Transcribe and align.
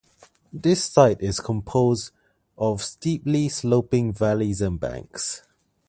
This 0.51 0.83
site 0.85 1.21
is 1.21 1.39
composed 1.39 2.09
of 2.57 2.81
steeply 2.81 3.49
sloping 3.49 4.11
valleys 4.11 4.59
and 4.59 4.79
banks. 4.79 5.43